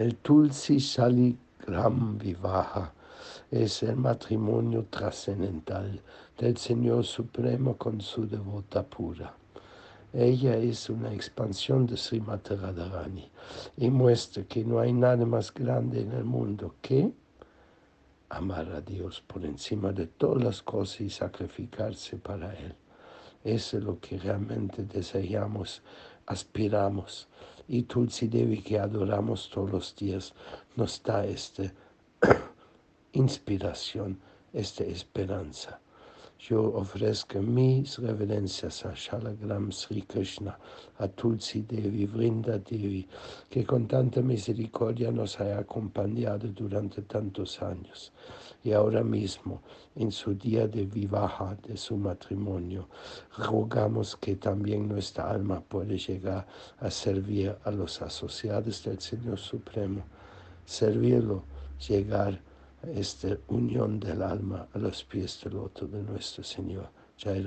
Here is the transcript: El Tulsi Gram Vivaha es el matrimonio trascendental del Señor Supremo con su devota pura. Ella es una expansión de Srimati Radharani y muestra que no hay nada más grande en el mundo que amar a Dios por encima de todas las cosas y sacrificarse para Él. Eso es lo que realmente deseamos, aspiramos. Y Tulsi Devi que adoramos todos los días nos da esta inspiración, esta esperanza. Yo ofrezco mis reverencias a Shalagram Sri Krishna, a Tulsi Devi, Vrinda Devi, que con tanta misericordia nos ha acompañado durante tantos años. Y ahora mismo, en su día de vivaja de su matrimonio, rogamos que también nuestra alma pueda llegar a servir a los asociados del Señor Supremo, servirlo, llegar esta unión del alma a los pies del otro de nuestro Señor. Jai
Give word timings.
El 0.00 0.16
Tulsi 0.16 0.78
Gram 1.66 2.16
Vivaha 2.16 2.90
es 3.50 3.82
el 3.82 3.96
matrimonio 3.96 4.86
trascendental 4.88 6.00
del 6.38 6.56
Señor 6.56 7.04
Supremo 7.04 7.76
con 7.76 8.00
su 8.00 8.26
devota 8.26 8.82
pura. 8.82 9.34
Ella 10.14 10.56
es 10.56 10.88
una 10.88 11.12
expansión 11.12 11.86
de 11.86 11.98
Srimati 11.98 12.54
Radharani 12.54 13.30
y 13.76 13.90
muestra 13.90 14.44
que 14.44 14.64
no 14.64 14.80
hay 14.80 14.94
nada 14.94 15.26
más 15.26 15.52
grande 15.52 16.00
en 16.00 16.12
el 16.12 16.24
mundo 16.24 16.76
que 16.80 17.12
amar 18.30 18.72
a 18.72 18.80
Dios 18.80 19.22
por 19.26 19.44
encima 19.44 19.92
de 19.92 20.06
todas 20.06 20.42
las 20.42 20.62
cosas 20.62 21.02
y 21.02 21.10
sacrificarse 21.10 22.16
para 22.16 22.54
Él. 22.54 22.74
Eso 23.44 23.76
es 23.76 23.84
lo 23.84 24.00
que 24.00 24.18
realmente 24.18 24.82
deseamos, 24.82 25.82
aspiramos. 26.24 27.28
Y 27.72 27.84
Tulsi 27.84 28.26
Devi 28.26 28.62
que 28.62 28.80
adoramos 28.80 29.48
todos 29.48 29.70
los 29.70 29.94
días 29.94 30.34
nos 30.74 31.00
da 31.04 31.24
esta 31.24 31.72
inspiración, 33.12 34.18
esta 34.52 34.82
esperanza. 34.82 35.78
Yo 36.48 36.72
ofrezco 36.72 37.42
mis 37.42 37.98
reverencias 37.98 38.86
a 38.86 38.94
Shalagram 38.94 39.70
Sri 39.70 40.00
Krishna, 40.00 40.58
a 40.98 41.06
Tulsi 41.06 41.60
Devi, 41.68 42.06
Vrinda 42.06 42.56
Devi, 42.58 43.06
que 43.50 43.62
con 43.66 43.86
tanta 43.86 44.22
misericordia 44.22 45.10
nos 45.12 45.38
ha 45.38 45.58
acompañado 45.58 46.48
durante 46.48 47.02
tantos 47.02 47.60
años. 47.60 48.10
Y 48.64 48.72
ahora 48.72 49.04
mismo, 49.04 49.60
en 49.94 50.10
su 50.10 50.32
día 50.34 50.66
de 50.66 50.86
vivaja 50.86 51.58
de 51.62 51.76
su 51.76 51.98
matrimonio, 51.98 52.88
rogamos 53.36 54.16
que 54.16 54.36
también 54.36 54.88
nuestra 54.88 55.30
alma 55.30 55.60
pueda 55.60 55.94
llegar 55.94 56.46
a 56.78 56.90
servir 56.90 57.54
a 57.64 57.70
los 57.70 58.00
asociados 58.00 58.82
del 58.84 58.98
Señor 58.98 59.38
Supremo, 59.38 60.04
servirlo, 60.64 61.44
llegar 61.86 62.40
esta 62.82 63.36
unión 63.48 64.00
del 64.00 64.22
alma 64.22 64.68
a 64.72 64.78
los 64.78 65.04
pies 65.04 65.40
del 65.44 65.56
otro 65.56 65.86
de 65.86 66.02
nuestro 66.02 66.42
Señor. 66.42 66.88
Jai 67.18 67.42